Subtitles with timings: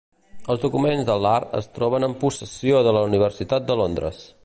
[0.53, 4.29] Els documents de Lahr es troben en possessió de la Universitat de Londres.